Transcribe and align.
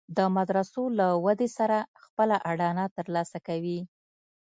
د 0.17 0.19
مدرسو 0.35 0.83
له 0.99 1.07
ودې 1.25 1.49
سره 1.57 1.77
خپله 2.03 2.35
اډانه 2.51 2.85
تر 2.95 3.05
لاسه 3.15 3.37
کوي. 3.47 3.79